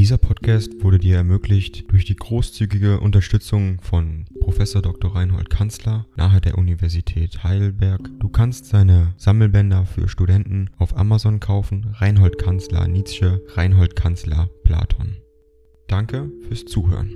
Dieser 0.00 0.16
Podcast 0.16 0.82
wurde 0.82 0.98
dir 0.98 1.16
ermöglicht 1.16 1.92
durch 1.92 2.06
die 2.06 2.16
großzügige 2.16 3.00
Unterstützung 3.00 3.82
von 3.82 4.24
Professor 4.40 4.80
Dr. 4.80 5.14
Reinhold 5.14 5.50
Kanzler 5.50 6.06
nahe 6.16 6.40
der 6.40 6.56
Universität 6.56 7.44
Heidelberg. 7.44 8.08
Du 8.18 8.30
kannst 8.30 8.64
seine 8.64 9.12
Sammelbänder 9.18 9.84
für 9.84 10.08
Studenten 10.08 10.70
auf 10.78 10.96
Amazon 10.96 11.38
kaufen. 11.38 11.94
Reinhold 11.98 12.38
Kanzler 12.38 12.88
Nietzsche, 12.88 13.42
Reinhold 13.48 13.94
Kanzler 13.94 14.48
Platon. 14.64 15.18
Danke 15.86 16.32
fürs 16.48 16.64
Zuhören. 16.64 17.10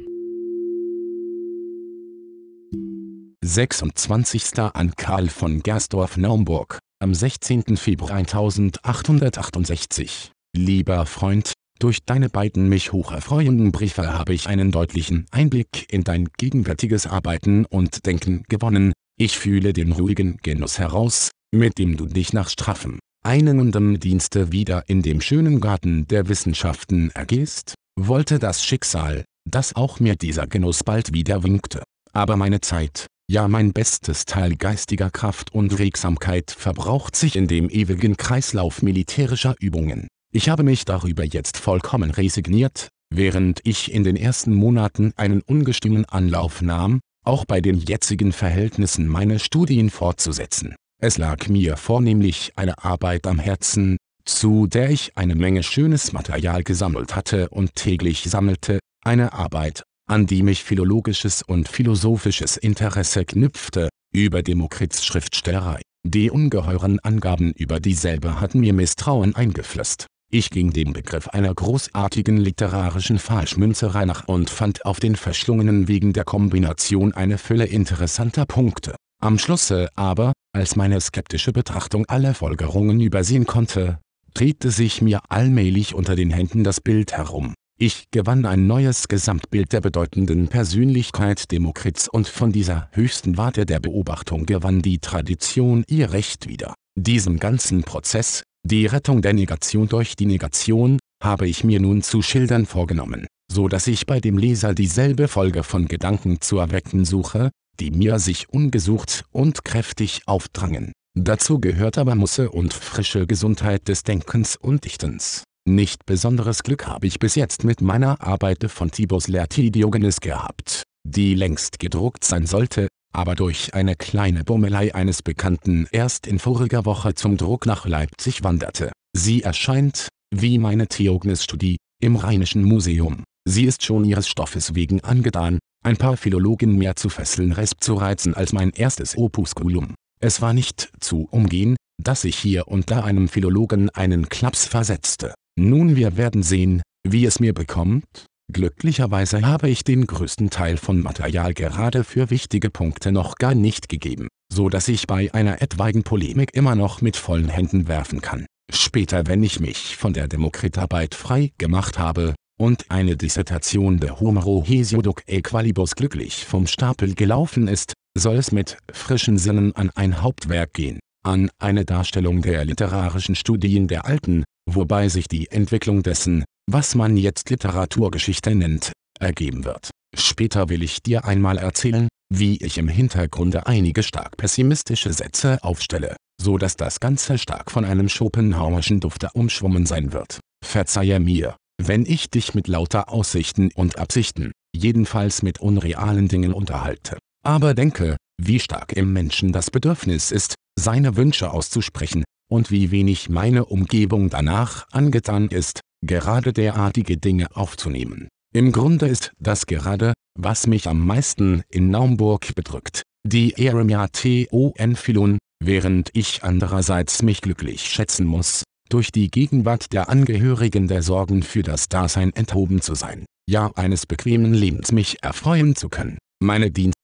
26. 3.41 4.59
an 4.59 4.93
Karl 4.95 5.31
von 5.31 5.63
Gersdorf 5.63 6.19
Naumburg, 6.19 6.81
am 6.99 7.15
16. 7.15 7.79
Februar 7.79 8.13
1868. 8.13 10.33
Lieber 10.55 11.07
Freund, 11.07 11.55
durch 11.85 12.03
deine 12.07 12.31
beiden 12.31 12.71
mich 12.71 12.93
hocherfreuenden 12.93 13.71
Briefe 13.71 14.15
habe 14.15 14.33
ich 14.33 14.49
einen 14.49 14.71
deutlichen 14.71 15.27
Einblick 15.31 15.93
in 15.93 16.03
dein 16.03 16.31
gegenwärtiges 16.39 17.07
Arbeiten 17.07 17.67
und 17.67 18.07
Denken 18.07 18.43
gewonnen. 18.49 18.95
Ich 19.19 19.39
fühle 19.39 19.75
den 19.75 19.93
ruhigen 19.93 20.39
Genuss 20.43 20.79
heraus, 20.79 21.31
mit 21.55 21.77
dem 21.77 21.99
du 21.99 22.07
dich 22.07 22.33
nach 22.33 22.49
straffem, 22.49 23.01
einengendem 23.23 24.01
Dienste 24.01 24.51
wieder 24.51 24.85
in 24.87 25.03
dem 25.03 25.21
schönen 25.21 25.61
Garten 25.61 26.09
der 26.09 26.31
Wissenschaften 26.31 27.11
ergehst. 27.11 27.75
Wollte 28.01 28.39
das 28.39 28.65
Schicksal, 28.65 29.27
dass 29.47 29.77
auch 29.77 30.01
mir 30.01 30.17
dieser 30.17 30.47
Genuss 30.47 30.85
bald 30.85 31.13
wieder 31.13 31.43
winkte. 31.43 31.83
Aber 32.15 32.39
meine 32.39 32.63
Zeit, 32.63 33.09
ja 33.31 33.47
mein 33.47 33.75
bestes 33.75 34.25
Teil 34.25 34.57
geistiger 34.57 35.11
Kraft 35.11 35.53
und 35.53 35.79
Regsamkeit 35.79 36.51
verbraucht 36.51 37.15
sich 37.15 37.37
in 37.37 37.47
dem 37.47 37.69
ewigen 37.69 38.17
Kreislauf 38.17 38.81
militärischer 38.81 39.55
Übungen. 39.61 40.09
Ich 40.37 40.49
habe 40.49 40.65
mich 40.65 40.85
darüber 40.85 41.23
jetzt 41.25 41.59
vollkommen 41.59 42.11
resigniert, 42.11 42.89
während 43.09 43.61
ich 43.63 43.93
in 43.93 44.03
den 44.03 44.17
ersten 44.17 44.53
Monaten 44.53 45.13
einen 45.15 45.43
ungestümen 45.43 46.07
Anlauf 46.07 46.61
nahm, 46.61 46.99
auch 47.25 47.45
bei 47.45 47.61
den 47.61 47.79
jetzigen 47.79 48.33
Verhältnissen 48.33 49.07
meine 49.07 49.39
Studien 49.39 49.91
fortzusetzen. 49.91 50.75
Es 51.01 51.19
lag 51.19 51.47
mir 51.47 51.77
vornehmlich 51.77 52.51
eine 52.57 52.83
Arbeit 52.83 53.29
am 53.29 53.39
Herzen, 53.39 53.97
zu 54.25 54.67
der 54.67 54.91
ich 54.91 55.17
eine 55.17 55.37
Menge 55.37 55.63
schönes 55.63 56.13
Material 56.13 56.65
gesammelt 56.65 57.15
hatte 57.15 57.49
und 57.51 57.77
täglich 57.77 58.25
sammelte, 58.25 58.81
eine 59.05 59.35
Arbeit, 59.35 59.85
an 60.09 60.27
die 60.27 60.43
mich 60.43 60.65
philologisches 60.65 61.43
und 61.43 61.69
philosophisches 61.69 62.57
Interesse 62.57 63.25
knüpfte, 63.25 63.89
über 64.13 64.43
Demokrits 64.43 65.05
Schriftstellerei. 65.05 65.81
Die 66.05 66.29
ungeheuren 66.29 66.99
Angaben 66.99 67.53
über 67.53 67.79
dieselbe 67.79 68.41
hatten 68.41 68.59
mir 68.59 68.75
Misstrauen 68.75 69.37
eingeflößt. 69.37 70.09
Ich 70.31 70.51
ging 70.51 70.73
dem 70.73 70.93
Begriff 70.93 71.29
einer 71.29 71.55
großartigen 71.55 72.37
literarischen 72.37 73.19
Falschmünzerei 73.19 74.05
nach 74.05 74.27
und 74.27 74.51
fand 74.51 74.85
auf 74.85 74.99
den 74.99 75.17
verschlungenen 75.17 75.87
Wegen 75.87 76.13
der 76.13 76.25
Kombination 76.25 77.15
eine 77.15 77.39
Fülle 77.39 77.67
interessanter 77.67 78.45
Punkte. 78.45 78.97
Am 79.23 79.39
Schlusse 79.39 79.89
aber, 79.95 80.33
als 80.53 80.77
meine 80.77 81.01
skeptische 81.01 81.53
Betrachtung 81.53 82.05
alle 82.07 82.35
Folgerungen 82.35 83.01
übersehen 83.01 83.47
konnte, 83.47 83.99
drehte 84.35 84.71
sich 84.71 85.01
mir 85.01 85.21
allmählich 85.29 85.95
unter 85.95 86.17
den 86.17 86.31
Händen 86.31 86.65
das 86.65 86.81
Bild 86.81 87.13
herum. 87.13 87.55
Ich 87.79 88.11
gewann 88.11 88.45
ein 88.45 88.67
neues 88.67 89.09
Gesamtbild 89.09 89.73
der 89.73 89.81
bedeutenden 89.81 90.49
Persönlichkeit 90.49 91.51
Demokrits 91.51 92.09
und 92.09 92.29
von 92.29 92.53
dieser 92.53 92.89
höchsten 92.93 93.37
Warte 93.37 93.67
der 93.67 93.81
Beobachtung 93.81 94.47
gewann 94.47 94.83
die 94.83 94.99
Tradition 94.99 95.85
ihr 95.89 96.13
Recht 96.13 96.49
wieder. 96.49 96.75
Diesem 96.97 97.41
ganzen 97.41 97.83
Prozess, 97.83 98.45
die 98.67 98.87
Rettung 98.87 99.21
der 99.21 99.35
Negation 99.35 99.89
durch 99.89 100.17
die 100.17 100.27
Negation, 100.27 100.99
habe 101.23 101.47
ich 101.47 101.65
mir 101.65 101.81
nun 101.81 102.03
zu 102.03 102.23
schildern 102.23 102.67
vorgenommen, 102.67 103.27
so 103.53 103.69
dass 103.69 103.87
ich 103.87 104.07
bei 104.07 104.21
dem 104.21 104.39
Leser 104.39 104.75
dieselbe 104.75 105.29
Folge 105.29 105.63
von 105.63 105.87
Gedanken 105.87 106.41
zu 106.41 106.59
erwecken 106.59 107.05
suche, 107.05 107.51
die 107.79 107.91
mir 107.91 108.19
sich 108.19 108.49
ungesucht 108.49 109.25
und 109.31 109.65
kräftig 109.65 110.23
aufdrangen. 110.27 110.93
Dazu 111.17 111.61
gehört 111.61 111.99
aber 111.99 112.15
Musse 112.15 112.51
und 112.51 112.73
frische 112.73 113.27
Gesundheit 113.27 113.87
des 113.89 114.03
Denkens 114.03 114.57
und 114.57 114.85
Dichtens. 114.85 115.45
Nicht 115.67 116.07
besonderes 116.07 116.63
Glück 116.63 116.87
habe 116.87 117.07
ich 117.07 117.19
bis 117.19 117.37
jetzt 117.37 117.65
mit 117.65 117.81
meiner 117.81 118.21
Arbeit 118.21 118.71
von 118.71 118.91
Tibus 118.91 119.27
Diogenes 119.27 120.21
gehabt, 120.21 120.83
die 121.07 121.35
längst 121.35 121.79
gedruckt 121.79 122.25
sein 122.25 122.47
sollte, 122.47 122.89
aber 123.15 123.35
durch 123.37 123.75
eine 123.75 123.95
kleine 123.95 124.45
Bummelei 124.45 124.95
eines 124.95 125.23
Bekannten 125.23 125.87
erst 125.93 126.27
in 126.27 126.39
voriger 126.39 126.85
Woche 126.85 127.15
zum 127.15 127.37
Druck 127.37 127.65
nach 127.65 127.87
Leipzig 127.87 128.43
wanderte. 128.43 128.93
Sie 129.17 129.43
erscheint, 129.43 130.09
wie 130.35 130.59
meine 130.59 130.89
Theognis-Studie, 130.89 131.77
im 132.03 132.17
Rheinischen 132.17 132.65
Museum. 132.65 133.23
Sie 133.49 133.65
ist 133.65 133.85
schon 133.85 134.05
ihres 134.05 134.29
Stoffes 134.29 134.75
wegen 134.75 135.03
angetan, 135.03 135.59
ein 135.85 135.97
paar 135.97 136.17
Philologen 136.17 136.77
mehr 136.77 136.97
zu 136.97 137.09
fesseln 137.09 137.53
resp 137.53 137.83
zu 137.83 137.95
reizen 137.95 138.35
als 138.35 138.53
mein 138.53 138.71
erstes 138.71 139.17
Opusculum. 139.17 139.95
Es 140.21 140.41
war 140.41 140.53
nicht 140.53 140.91
zu 141.01 141.29
umgehen, 141.31 141.77
dass 142.03 142.25
ich 142.25 142.37
hier 142.37 142.69
und 142.69 142.91
da 142.91 143.05
einem 143.05 143.29
Philologen 143.29 143.91
einen 143.91 144.29
Klaps 144.29 144.67
versetzte. 144.67 145.35
Nun 145.57 145.95
wir 145.95 146.17
werden 146.17 146.43
sehen, 146.43 146.83
wie 147.07 147.27
es 147.27 147.39
mir 147.39 147.53
bekommt, 147.53 148.27
Glücklicherweise 148.53 149.47
habe 149.47 149.69
ich 149.69 149.85
den 149.85 150.07
größten 150.07 150.51
Teil 150.51 150.77
von 150.77 151.03
Material 151.03 151.55
gerade 151.55 152.05
für 152.05 152.31
wichtige 152.31 152.71
Punkte 152.71 153.11
noch 153.11 153.37
gar 153.37 153.55
nicht 153.55 153.89
gegeben, 153.89 154.29
so 154.53 154.69
dass 154.69 154.89
ich 154.89 155.07
bei 155.07 155.33
einer 155.33 155.63
etwaigen 155.63 156.03
Polemik 156.03 156.55
immer 156.55 156.75
noch 156.75 157.01
mit 157.01 157.17
vollen 157.17 157.49
Händen 157.49 157.89
werfen 157.89 158.21
kann. 158.21 158.47
Später 158.73 159.27
wenn 159.27 159.43
ich 159.43 159.61
mich 159.61 159.97
von 159.97 160.13
der 160.13 160.29
Demokritarbeit 160.29 161.15
frei 161.15 161.53
gemacht 161.59 161.99
habe, 161.99 162.35
und 162.57 162.89
eine 162.89 163.17
Dissertation 163.17 163.99
de 163.99 164.11
Humero 164.11 164.63
Hesiodok 164.65 165.23
Equalibus 165.27 165.95
glücklich 165.97 166.45
vom 166.45 166.67
Stapel 166.67 167.15
gelaufen 167.15 167.69
ist, 167.69 167.95
soll 168.17 168.37
es 168.37 168.53
mit 168.53 168.79
frischen 168.93 169.39
Sinnen 169.39 169.75
an 169.75 169.91
ein 169.95 170.23
Hauptwerk 170.23 170.73
gehen, 170.73 171.01
an 171.25 171.51
eine 171.59 171.85
Darstellung 171.85 172.43
der 172.43 172.65
literarischen 172.65 173.35
Studien 173.35 173.89
der 173.89 174.05
Alten, 174.07 174.45
wobei 174.71 175.09
sich 175.09 175.27
die 175.27 175.51
Entwicklung 175.51 176.03
dessen, 176.03 176.45
was 176.71 176.95
man 176.95 177.17
jetzt 177.17 177.51
Literaturgeschichte 177.51 178.55
nennt, 178.55 178.93
ergeben 179.21 179.65
wird. 179.65 179.91
Später 180.17 180.69
will 180.69 180.83
ich 180.83 181.03
dir 181.03 181.25
einmal 181.25 181.59
erzählen, 181.59 182.09
wie 182.33 182.57
ich 182.59 182.79
im 182.79 182.89
Hintergrunde 182.89 183.67
einige 183.67 184.03
stark 184.03 184.37
pessimistische 184.37 185.13
Sätze 185.13 185.63
aufstelle, 185.63 186.17
so 186.41 186.59
dass 186.59 186.77
das 186.77 187.01
Ganze 187.01 187.39
stark 187.39 187.71
von 187.71 187.85
einem 187.85 188.09
Schopenhauerschen 188.09 189.01
Dufte 189.01 189.31
umschwommen 189.35 189.87
sein 189.87 190.13
wird. 190.13 190.41
Verzeihe 190.65 191.21
mir, 191.21 191.57
wenn 191.83 192.07
ich 192.07 192.31
dich 192.31 192.55
mit 192.55 192.69
lauter 192.69 193.09
Aussichten 193.09 193.71
und 193.75 193.99
Absichten, 193.99 194.53
jedenfalls 194.75 195.43
mit 195.43 195.61
unrealen 195.61 196.29
Dingen 196.29 196.53
unterhalte. 196.53 197.19
Aber 197.45 197.75
denke, 197.75 198.17
wie 198.41 198.59
stark 198.59 198.93
im 198.93 199.13
Menschen 199.13 199.53
das 199.53 199.71
Bedürfnis 199.71 200.31
ist, 200.31 200.55
seine 200.79 201.17
Wünsche 201.17 201.51
auszusprechen, 201.51 202.25
und 202.51 202.71
wie 202.71 202.91
wenig 202.91 203.29
meine 203.29 203.65
Umgebung 203.65 204.31
danach 204.31 204.87
angetan 204.93 205.49
ist, 205.49 205.81
gerade 206.07 206.53
derartige 206.53 207.17
Dinge 207.17 207.55
aufzunehmen. 207.55 208.29
Im 208.55 208.73
Grunde 208.73 209.07
ist 209.07 209.33
das 209.39 209.67
gerade, 209.67 210.13
was 210.39 210.67
mich 210.67 210.89
am 210.89 211.05
meisten 211.05 211.63
in 211.69 211.91
Naumburg 211.91 212.55
bedrückt, 212.55 213.03
die 213.27 213.55
Eremiatheon 213.57 214.97
Philon, 214.97 215.39
während 215.63 216.11
ich 216.13 216.45
andererseits 216.45 217.23
mich 217.23 217.41
glücklich 217.41 217.83
schätzen 217.83 218.27
muss, 218.27 218.63
durch 218.89 219.11
die 219.11 219.31
Gegenwart 219.31 219.93
der 219.93 220.09
Angehörigen 220.09 220.89
der 220.89 221.03
Sorgen 221.03 221.43
für 221.43 221.63
das 221.63 221.89
Dasein 221.89 222.33
enthoben 222.35 222.81
zu 222.81 222.95
sein, 222.95 223.25
ja 223.49 223.71
eines 223.75 224.07
bequemen 224.07 224.55
Lebens 224.55 224.93
mich 224.93 225.23
erfreuen 225.23 225.75
zu 225.75 225.89
können. 225.89 226.19
Meine 226.41 226.71
Dienst 226.71 226.95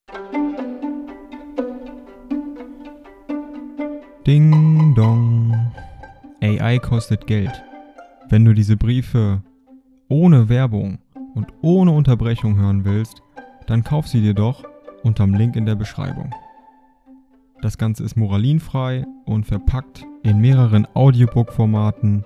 Ding 4.27 4.95
dong. 4.95 5.73
AI 6.41 6.79
kostet 6.79 7.27
Geld. 7.27 7.51
Wenn 8.31 8.45
du 8.45 8.55
diese 8.55 8.77
Briefe 8.77 9.43
ohne 10.09 10.49
Werbung 10.49 10.99
und 11.35 11.49
ohne 11.63 11.91
Unterbrechung 11.91 12.57
hören 12.57 12.85
willst, 12.85 13.23
dann 13.67 13.85
kauf 13.85 14.09
sie 14.09 14.21
dir 14.21 14.35
doch 14.35 14.65
unterm 15.03 15.35
Link 15.35 15.57
in 15.57 15.67
der 15.67 15.75
Beschreibung. 15.75 16.35
Das 17.61 17.77
Ganze 17.77 18.05
ist 18.05 18.17
moralinfrei 18.17 19.05
und 19.27 19.45
verpackt 19.47 20.07
in 20.23 20.41
mehreren 20.41 20.87
Audiobook-Formaten 20.95 22.25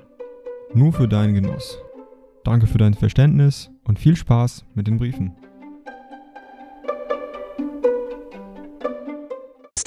nur 0.75 0.93
für 0.93 1.09
deinen 1.09 1.35
Genuss. 1.35 1.79
Danke 2.45 2.67
für 2.67 2.79
dein 2.79 2.95
Verständnis 2.95 3.71
und 3.85 3.99
viel 3.99 4.17
Spaß 4.17 4.67
mit 4.75 4.87
den 4.87 4.99
Briefen. 4.99 5.33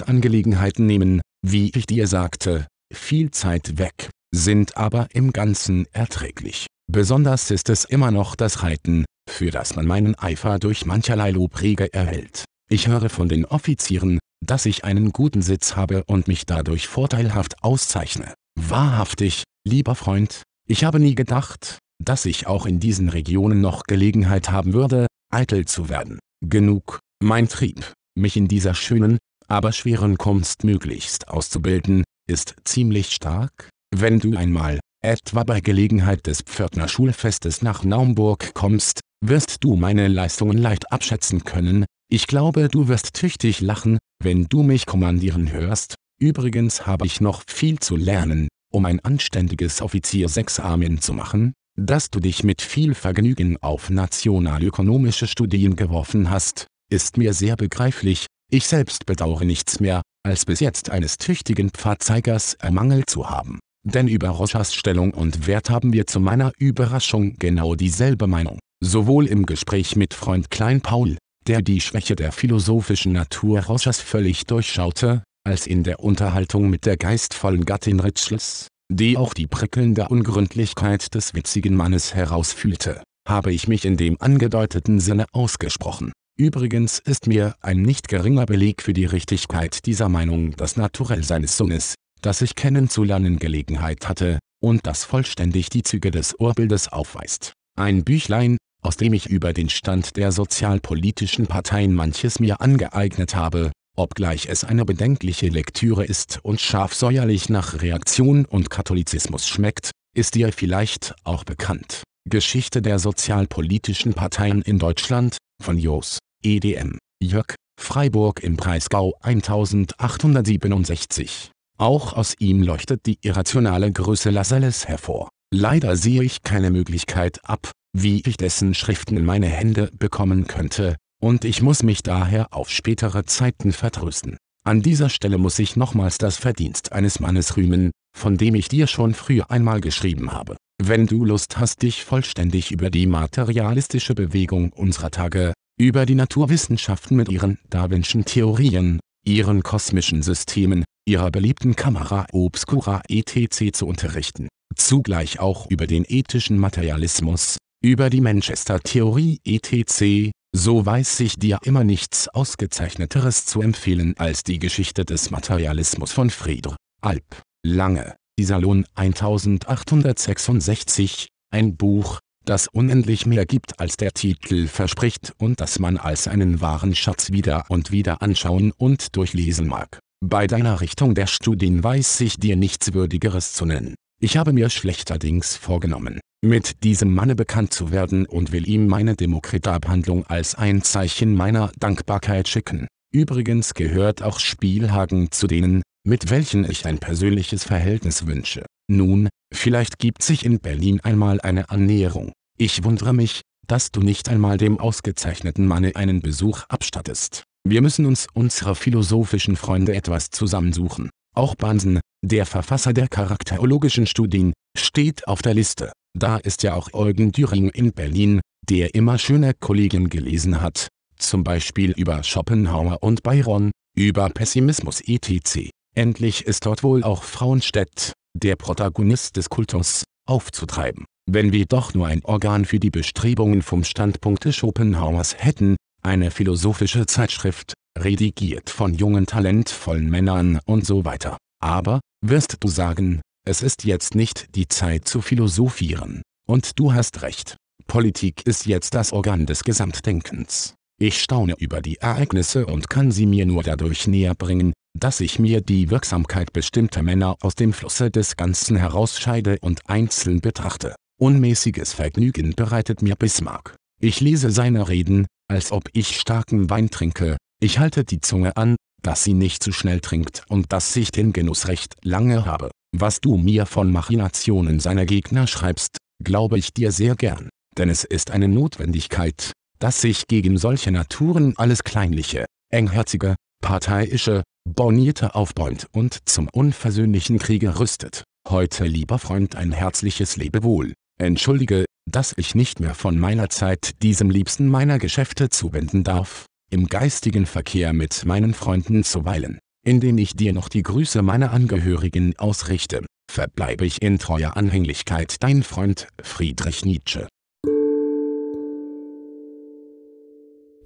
Angelegenheiten 0.07 0.85
nehmen, 0.85 1.21
wie 1.41 1.69
ich 1.75 1.85
dir 1.85 2.07
sagte, 2.07 2.67
viel 2.93 3.31
Zeit 3.31 3.77
weg 3.77 4.09
sind 4.33 4.77
aber 4.77 5.07
im 5.13 5.33
Ganzen 5.33 5.85
erträglich. 5.93 6.67
Besonders 6.91 7.51
ist 7.51 7.69
es 7.69 7.85
immer 7.85 8.11
noch 8.11 8.35
das 8.35 8.63
Reiten, 8.63 9.05
für 9.29 9.51
das 9.51 9.75
man 9.75 9.85
meinen 9.85 10.15
Eifer 10.15 10.59
durch 10.59 10.85
mancherlei 10.85 11.31
Lobrege 11.31 11.93
erhält. 11.93 12.45
Ich 12.69 12.87
höre 12.87 13.09
von 13.09 13.29
den 13.29 13.45
Offizieren, 13.45 14.19
dass 14.45 14.65
ich 14.65 14.83
einen 14.83 15.11
guten 15.11 15.41
Sitz 15.41 15.75
habe 15.75 16.03
und 16.05 16.27
mich 16.27 16.45
dadurch 16.45 16.87
vorteilhaft 16.87 17.63
auszeichne. 17.63 18.33
Wahrhaftig, 18.59 19.43
lieber 19.65 19.95
Freund, 19.95 20.43
ich 20.67 20.83
habe 20.83 20.99
nie 20.99 21.15
gedacht, 21.15 21.79
dass 22.03 22.25
ich 22.25 22.47
auch 22.47 22.65
in 22.65 22.79
diesen 22.79 23.09
Regionen 23.09 23.61
noch 23.61 23.83
Gelegenheit 23.83 24.51
haben 24.51 24.73
würde, 24.73 25.07
eitel 25.31 25.65
zu 25.65 25.89
werden. 25.89 26.19
Genug, 26.41 26.99
mein 27.21 27.47
Trieb, 27.47 27.93
mich 28.15 28.37
in 28.37 28.47
dieser 28.47 28.73
schönen, 28.73 29.17
aber 29.47 29.71
schweren 29.71 30.17
Kunst 30.17 30.63
möglichst 30.63 31.29
auszubilden, 31.29 32.03
ist 32.29 32.55
ziemlich 32.65 33.11
stark. 33.11 33.69
Wenn 33.95 34.19
du 34.19 34.35
einmal, 34.35 34.79
etwa 35.01 35.43
bei 35.43 35.61
Gelegenheit 35.61 36.27
des 36.27 36.41
Pförtner 36.41 36.87
Schulfestes 36.87 37.61
nach 37.61 37.83
Naumburg 37.83 38.53
kommst, 38.53 38.99
wirst 39.25 39.63
du 39.63 39.75
meine 39.75 40.07
Leistungen 40.07 40.57
leicht 40.57 40.91
abschätzen 40.91 41.43
können, 41.43 41.85
ich 42.09 42.27
glaube 42.27 42.67
du 42.67 42.87
wirst 42.87 43.13
tüchtig 43.13 43.61
lachen, 43.61 43.97
wenn 44.23 44.45
du 44.45 44.63
mich 44.63 44.85
kommandieren 44.85 45.51
hörst, 45.51 45.95
übrigens 46.19 46.85
habe 46.85 47.05
ich 47.05 47.21
noch 47.21 47.43
viel 47.47 47.79
zu 47.79 47.95
lernen, 47.95 48.47
um 48.73 48.85
ein 48.85 48.99
anständiges 48.99 49.81
Offiziersexamen 49.81 50.99
zu 50.99 51.13
machen, 51.13 51.53
dass 51.77 52.09
du 52.09 52.19
dich 52.19 52.43
mit 52.43 52.61
viel 52.61 52.93
Vergnügen 52.93 53.57
auf 53.61 53.89
nationalökonomische 53.89 55.27
Studien 55.27 55.75
geworfen 55.75 56.29
hast, 56.29 56.67
ist 56.89 57.17
mir 57.17 57.33
sehr 57.33 57.55
begreiflich, 57.55 58.25
ich 58.51 58.67
selbst 58.67 59.05
bedauere 59.05 59.45
nichts 59.45 59.79
mehr, 59.79 60.01
als 60.25 60.45
bis 60.45 60.59
jetzt 60.59 60.89
eines 60.89 61.17
tüchtigen 61.17 61.69
Pfadzeigers 61.69 62.55
ermangelt 62.55 63.09
zu 63.09 63.29
haben. 63.29 63.59
Denn 63.93 64.09
über 64.09 64.27
Roschers 64.27 64.73
Stellung 64.73 65.13
und 65.13 65.47
Wert 65.47 65.69
haben 65.69 65.93
wir 65.93 66.07
zu 66.07 66.19
meiner 66.19 66.51
Überraschung 66.57 67.35
genau 67.39 67.73
dieselbe 67.75 68.27
Meinung. 68.27 68.59
Sowohl 68.83 69.27
im 69.27 69.45
Gespräch 69.45 69.95
mit 69.95 70.13
Freund 70.13 70.51
Klein 70.51 70.81
Paul, 70.81 71.17
der 71.47 71.61
die 71.61 71.79
Schwäche 71.79 72.17
der 72.17 72.33
philosophischen 72.33 73.13
Natur 73.13 73.61
Roschers 73.61 74.01
völlig 74.01 74.45
durchschaute, 74.45 75.23
als 75.45 75.67
in 75.67 75.83
der 75.83 76.01
Unterhaltung 76.01 76.69
mit 76.69 76.85
der 76.85 76.97
geistvollen 76.97 77.63
Gattin 77.63 78.01
Ritschels, 78.01 78.67
die 78.91 79.15
auch 79.15 79.33
die 79.33 79.47
prickelnde 79.47 80.09
Ungründlichkeit 80.09 81.15
des 81.15 81.33
witzigen 81.33 81.73
Mannes 81.73 82.13
herausfühlte, 82.13 83.01
habe 83.25 83.53
ich 83.53 83.69
mich 83.69 83.85
in 83.85 83.95
dem 83.95 84.17
angedeuteten 84.19 84.99
Sinne 84.99 85.27
ausgesprochen. 85.31 86.11
Übrigens 86.37 86.99
ist 86.99 87.25
mir 87.25 87.55
ein 87.61 87.83
nicht 87.83 88.09
geringer 88.09 88.45
Beleg 88.45 88.81
für 88.81 88.93
die 88.93 89.05
Richtigkeit 89.05 89.85
dieser 89.85 90.09
Meinung 90.09 90.57
das 90.57 90.75
Naturell 90.75 91.23
seines 91.23 91.55
Sohnes, 91.55 91.95
das 92.21 92.41
ich 92.41 92.55
kennenzulernen 92.55 93.39
Gelegenheit 93.39 94.07
hatte, 94.07 94.39
und 94.59 94.87
das 94.87 95.03
vollständig 95.03 95.69
die 95.69 95.83
Züge 95.83 96.11
des 96.11 96.33
Urbildes 96.33 96.87
aufweist. 96.87 97.53
Ein 97.77 98.03
Büchlein, 98.03 98.57
aus 98.81 98.97
dem 98.97 99.13
ich 99.13 99.27
über 99.27 99.53
den 99.53 99.69
Stand 99.69 100.17
der 100.17 100.31
sozialpolitischen 100.31 101.45
Parteien 101.47 101.93
manches 101.93 102.39
mir 102.39 102.61
angeeignet 102.61 103.35
habe, 103.35 103.71
obgleich 103.95 104.47
es 104.47 104.63
eine 104.63 104.85
bedenkliche 104.85 105.49
Lektüre 105.49 106.05
ist 106.05 106.39
und 106.43 106.61
scharfsäuerlich 106.61 107.49
nach 107.49 107.81
Reaktion 107.81 108.45
und 108.45 108.69
Katholizismus 108.69 109.47
schmeckt, 109.47 109.91
ist 110.15 110.35
dir 110.35 110.53
vielleicht 110.53 111.15
auch 111.23 111.43
bekannt. 111.43 112.03
Geschichte 112.29 112.81
der 112.81 112.99
sozialpolitischen 112.99 114.13
Parteien 114.13 114.61
in 114.61 114.79
Deutschland, 114.79 115.37
von 115.63 115.77
Jos, 115.77 116.19
EDM, 116.43 116.97
Jörg, 117.21 117.55
Freiburg 117.79 118.43
im 118.43 118.57
Breisgau 118.57 119.13
1867. 119.21 121.51
Auch 121.79 122.13
aus 122.13 122.33
ihm 122.39 122.63
leuchtet 122.63 123.05
die 123.05 123.19
irrationale 123.21 123.91
Größe 123.91 124.31
Lascelles 124.31 124.87
hervor. 124.87 125.29
Leider 125.53 125.95
sehe 125.95 126.23
ich 126.23 126.41
keine 126.41 126.71
Möglichkeit 126.71 127.39
ab, 127.43 127.71
wie 127.93 128.21
ich 128.25 128.37
dessen 128.37 128.73
Schriften 128.73 129.15
in 129.15 129.25
meine 129.25 129.47
Hände 129.47 129.91
bekommen 129.97 130.47
könnte, 130.47 130.95
und 131.21 131.45
ich 131.45 131.61
muss 131.61 131.83
mich 131.83 132.01
daher 132.01 132.53
auf 132.53 132.69
spätere 132.69 133.25
Zeiten 133.25 133.71
vertrösten. 133.71 134.37
An 134.63 134.81
dieser 134.81 135.09
Stelle 135.09 135.37
muss 135.37 135.59
ich 135.59 135.75
nochmals 135.75 136.17
das 136.17 136.37
Verdienst 136.37 136.91
eines 136.91 137.19
Mannes 137.19 137.55
rühmen, 137.57 137.91
von 138.17 138.37
dem 138.37 138.55
ich 138.55 138.67
dir 138.67 138.87
schon 138.87 139.13
früher 139.13 139.49
einmal 139.51 139.79
geschrieben 139.79 140.31
habe. 140.33 140.57
Wenn 140.83 141.07
du 141.07 141.25
Lust 141.25 141.57
hast 141.57 141.83
dich 141.83 142.03
vollständig 142.03 142.71
über 142.71 142.89
die 142.89 143.05
materialistische 143.05 144.15
Bewegung 144.15 144.73
unserer 144.73 145.11
Tage, 145.11 145.53
über 145.79 146.05
die 146.05 146.15
Naturwissenschaften 146.15 147.15
mit 147.15 147.29
ihren 147.29 147.59
Darwinschen 147.69 148.25
Theorien, 148.25 148.99
ihren 149.23 149.63
kosmischen 149.63 150.23
Systemen, 150.23 150.83
ihrer 151.07 151.31
beliebten 151.31 151.75
Kamera 151.75 152.27
obscura 152.31 153.01
etc. 153.07 153.71
zu 153.71 153.87
unterrichten, 153.87 154.49
zugleich 154.75 155.39
auch 155.39 155.67
über 155.69 155.87
den 155.87 156.05
ethischen 156.07 156.59
Materialismus, 156.59 157.57
über 157.81 158.09
die 158.09 158.21
Manchester-Theorie 158.21 159.39
etc., 159.45 160.31
so 160.55 160.85
weiß 160.85 161.17
sich 161.17 161.35
dir 161.35 161.59
immer 161.63 161.83
nichts 161.83 162.29
Ausgezeichneteres 162.29 163.45
zu 163.45 163.61
empfehlen 163.61 164.15
als 164.17 164.43
die 164.43 164.59
Geschichte 164.59 165.03
des 165.05 165.29
Materialismus 165.29 166.13
von 166.13 166.29
Friedr. 166.29 166.77
Alp. 167.01 167.41
Lange, 167.65 168.15
Iserlohn 168.39 168.85
1866, 168.95 171.27
ein 171.51 171.75
Buch, 171.75 172.19
das 172.45 172.67
unendlich 172.67 173.25
mehr 173.25 173.45
gibt 173.45 173.79
als 173.79 173.97
der 173.97 174.13
Titel 174.13 174.67
verspricht 174.67 175.33
und 175.37 175.59
das 175.61 175.79
man 175.79 175.97
als 175.97 176.27
einen 176.27 176.61
wahren 176.61 176.93
Schatz 176.95 177.31
wieder 177.31 177.65
und 177.69 177.91
wieder 177.91 178.21
anschauen 178.21 178.71
und 178.71 179.15
durchlesen 179.15 179.67
mag. 179.67 179.99
Bei 180.25 180.47
deiner 180.47 180.81
Richtung 180.81 181.13
der 181.13 181.27
Studien 181.27 181.83
weiß 181.83 182.17
sich 182.17 182.37
dir 182.37 182.55
nichts 182.55 182.93
Würdigeres 182.93 183.53
zu 183.53 183.65
nennen. 183.65 183.93
Ich 184.19 184.35
habe 184.35 184.51
mir 184.51 184.71
schlechterdings 184.71 185.55
vorgenommen, 185.55 186.19
mit 186.43 186.83
diesem 186.83 187.13
Manne 187.13 187.35
bekannt 187.35 187.71
zu 187.71 187.91
werden 187.91 188.25
und 188.25 188.51
will 188.51 188.67
ihm 188.67 188.87
meine 188.87 189.15
Demokratabhandlung 189.15 190.25
als 190.25 190.55
ein 190.55 190.81
Zeichen 190.81 191.35
meiner 191.35 191.71
Dankbarkeit 191.77 192.47
schicken. 192.47 192.87
Übrigens 193.13 193.75
gehört 193.75 194.23
auch 194.23 194.39
Spielhagen 194.39 195.31
zu 195.31 195.45
denen, 195.45 195.83
mit 196.03 196.31
welchen 196.31 196.69
ich 196.69 196.87
ein 196.87 196.97
persönliches 196.97 197.63
Verhältnis 197.63 198.25
wünsche. 198.25 198.65
Nun, 198.89 199.29
vielleicht 199.53 199.99
gibt 199.99 200.23
sich 200.23 200.45
in 200.45 200.59
Berlin 200.59 200.99
einmal 201.01 201.39
eine 201.41 201.69
Annäherung. 201.69 202.31
Ich 202.57 202.83
wundere 202.83 203.13
mich, 203.13 203.41
dass 203.67 203.91
du 203.91 204.01
nicht 204.01 204.29
einmal 204.29 204.57
dem 204.57 204.79
ausgezeichneten 204.79 205.67
Manne 205.67 205.95
einen 205.95 206.21
Besuch 206.21 206.63
abstattest. 206.69 207.43
Wir 207.69 207.81
müssen 207.81 208.05
uns 208.05 208.27
unserer 208.33 208.75
philosophischen 208.75 209.57
Freunde 209.57 209.93
etwas 209.93 210.29
zusammensuchen. 210.29 211.09
Auch 211.35 211.53
Bansen, 211.53 211.99
der 212.23 212.45
Verfasser 212.45 212.93
der 212.93 213.09
charakterologischen 213.09 214.07
Studien, 214.07 214.53
steht 214.77 215.27
auf 215.27 215.41
der 215.41 215.53
Liste. 215.53 215.91
Da 216.17 216.37
ist 216.37 216.63
ja 216.63 216.75
auch 216.75 216.93
Eugen 216.93 217.33
Düring 217.33 217.67
in 217.67 217.91
Berlin, 217.91 218.39
der 218.69 218.95
immer 218.95 219.17
schöne 219.17 219.53
Kollegen 219.53 220.07
gelesen 220.07 220.61
hat, 220.61 220.87
zum 221.17 221.43
Beispiel 221.43 221.91
über 221.91 222.23
Schopenhauer 222.23 223.03
und 223.03 223.21
Byron, 223.21 223.71
über 223.97 224.29
Pessimismus 224.29 225.01
etc. 225.01 225.69
Endlich 225.93 226.45
ist 226.45 226.65
dort 226.65 226.83
wohl 226.83 227.03
auch 227.03 227.23
Frauenstedt, 227.23 228.13
der 228.33 228.55
Protagonist 228.55 229.35
des 229.35 229.49
Kultus, 229.49 230.05
aufzutreiben. 230.25 231.03
Wenn 231.29 231.51
wir 231.51 231.65
doch 231.65 231.93
nur 231.93 232.07
ein 232.07 232.23
Organ 232.23 232.63
für 232.63 232.79
die 232.79 232.91
Bestrebungen 232.91 233.61
vom 233.61 233.83
Standpunkt 233.83 234.47
Schopenhauers 234.53 235.35
hätten, 235.37 235.75
eine 236.03 236.31
philosophische 236.31 237.05
Zeitschrift, 237.05 237.73
redigiert 237.97 238.69
von 238.69 238.93
jungen 238.93 239.25
talentvollen 239.25 240.09
Männern 240.09 240.59
und 240.65 240.85
so 240.85 241.05
weiter. 241.05 241.37
Aber, 241.61 241.99
wirst 242.21 242.57
du 242.59 242.67
sagen, 242.67 243.21
es 243.45 243.61
ist 243.61 243.85
jetzt 243.85 244.15
nicht 244.15 244.55
die 244.55 244.67
Zeit 244.67 245.07
zu 245.07 245.21
philosophieren. 245.21 246.21
Und 246.47 246.79
du 246.79 246.93
hast 246.93 247.21
recht. 247.21 247.57
Politik 247.87 248.45
ist 248.45 248.65
jetzt 248.65 248.93
das 248.93 249.13
Organ 249.13 249.45
des 249.45 249.63
Gesamtdenkens. 249.63 250.75
Ich 250.99 251.21
staune 251.21 251.55
über 251.59 251.81
die 251.81 251.97
Ereignisse 251.97 252.65
und 252.65 252.89
kann 252.89 253.11
sie 253.11 253.25
mir 253.25 253.45
nur 253.45 253.63
dadurch 253.63 254.07
näher 254.07 254.33
bringen, 254.35 254.73
dass 254.97 255.19
ich 255.19 255.39
mir 255.39 255.61
die 255.61 255.91
Wirksamkeit 255.91 256.53
bestimmter 256.53 257.03
Männer 257.03 257.37
aus 257.41 257.55
dem 257.55 257.71
Flusse 257.71 258.09
des 258.09 258.35
Ganzen 258.35 258.77
herausscheide 258.77 259.57
und 259.61 259.81
einzeln 259.87 260.41
betrachte. 260.41 260.95
Unmäßiges 261.19 261.93
Vergnügen 261.93 262.53
bereitet 262.55 263.01
mir 263.01 263.15
Bismarck. 263.15 263.75
Ich 263.99 264.21
lese 264.21 264.51
seine 264.51 264.89
Reden, 264.89 265.25
als 265.47 265.71
ob 265.71 265.89
ich 265.93 266.17
starken 266.17 266.69
Wein 266.69 266.89
trinke, 266.89 267.37
ich 267.59 267.79
halte 267.79 268.03
die 268.03 268.21
Zunge 268.21 268.55
an, 268.57 268.75
dass 269.01 269.23
sie 269.23 269.33
nicht 269.33 269.63
zu 269.63 269.71
schnell 269.71 269.99
trinkt 269.99 270.43
und 270.49 270.71
dass 270.73 270.95
ich 270.95 271.11
den 271.11 271.33
Genuss 271.33 271.67
recht 271.67 271.95
lange 272.03 272.45
habe. 272.45 272.71
Was 272.95 273.21
du 273.21 273.37
mir 273.37 273.65
von 273.65 273.91
Machinationen 273.91 274.79
seiner 274.79 275.05
Gegner 275.05 275.47
schreibst, 275.47 275.97
glaube 276.23 276.57
ich 276.57 276.73
dir 276.73 276.91
sehr 276.91 277.15
gern, 277.15 277.49
denn 277.77 277.89
es 277.89 278.03
ist 278.03 278.31
eine 278.31 278.47
Notwendigkeit, 278.47 279.51
dass 279.79 280.01
sich 280.01 280.27
gegen 280.27 280.57
solche 280.57 280.91
Naturen 280.91 281.53
alles 281.57 281.83
Kleinliche, 281.83 282.45
Engherzige, 282.71 283.35
Parteiische, 283.61 284.43
Bornierte 284.67 285.35
aufbäumt 285.35 285.87
und 285.93 286.27
zum 286.27 286.49
unversöhnlichen 286.51 287.39
Kriege 287.39 287.79
rüstet. 287.79 288.23
Heute 288.47 288.85
lieber 288.85 289.19
Freund 289.19 289.55
ein 289.55 289.71
herzliches 289.71 290.37
Lebewohl. 290.37 290.93
Entschuldige, 291.19 291.85
dass 292.07 292.33
ich 292.37 292.55
nicht 292.55 292.79
mehr 292.79 292.95
von 292.95 293.19
meiner 293.19 293.49
Zeit 293.49 294.01
diesem 294.01 294.29
Liebsten 294.29 294.67
meiner 294.67 294.97
Geschäfte 294.97 295.49
zuwenden 295.49 296.03
darf, 296.03 296.45
im 296.71 296.87
geistigen 296.87 297.45
Verkehr 297.45 297.93
mit 297.93 298.25
meinen 298.25 298.53
Freunden 298.53 299.03
zu 299.03 299.25
weilen 299.25 299.59
indem 299.87 300.17
ich 300.17 300.35
dir 300.35 300.51
noch 300.51 300.67
die 300.67 300.83
Grüße 300.83 301.21
meiner 301.21 301.51
Angehörigen 301.53 302.33
ausrichte, 302.37 303.05
verbleibe 303.31 303.85
ich 303.85 304.01
in 304.01 304.19
treuer 304.19 304.57
Anhänglichkeit 304.57 305.41
dein 305.41 305.63
Freund 305.63 306.09
Friedrich 306.21 306.83
Nietzsche. 306.83 307.25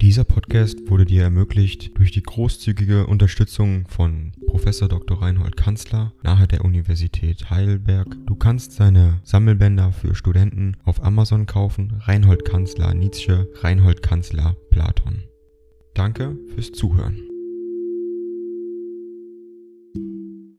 Dieser 0.02 0.24
Podcast 0.24 0.88
wurde 0.88 1.06
dir 1.06 1.24
ermöglicht 1.24 1.98
durch 1.98 2.12
die 2.12 2.22
großzügige 2.22 3.08
Unterstützung 3.08 3.88
von 3.88 4.34
Professor 4.52 4.90
Dr. 4.90 5.22
Reinhold 5.22 5.56
Kanzler 5.56 6.12
nahe 6.24 6.46
der 6.46 6.66
Universität 6.66 7.50
Heidelberg. 7.50 8.18
Du 8.26 8.36
kannst 8.36 8.74
seine 8.74 9.22
Sammelbänder 9.24 9.94
für 9.94 10.14
Studenten 10.14 10.76
auf 10.84 11.02
Amazon 11.02 11.46
kaufen. 11.46 12.02
Reinhold 12.02 12.44
Kanzler 12.44 12.94
Nietzsche, 12.94 13.48
Reinhold 13.62 14.04
Kanzler 14.04 14.58
Platon. 14.70 15.24
Danke 15.94 16.36
fürs 16.54 16.74
Zuhören. 16.74 17.31